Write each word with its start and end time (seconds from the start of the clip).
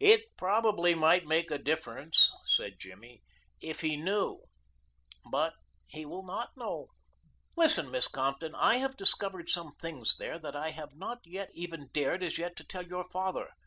"It 0.00 0.22
probably 0.38 0.94
might 0.94 1.26
make 1.26 1.50
a 1.50 1.58
difference," 1.58 2.30
said 2.46 2.78
Jimmy, 2.80 3.20
"if 3.60 3.82
he 3.82 3.98
knew, 3.98 4.40
but 5.30 5.52
he 5.88 6.06
will 6.06 6.22
not 6.24 6.56
know 6.56 6.88
listen, 7.54 7.90
Miss 7.90 8.08
Compton, 8.08 8.54
I 8.54 8.76
have 8.76 8.96
discovered 8.96 9.50
some 9.50 9.74
things 9.74 10.16
there 10.16 10.38
that 10.38 10.56
I 10.56 10.70
have 10.70 10.94
not 10.96 11.18
even 11.26 11.90
dared 11.92 12.22
as 12.22 12.38
yet 12.38 12.56
to 12.56 12.64
tell 12.64 12.84
your 12.86 13.04
father. 13.10 13.50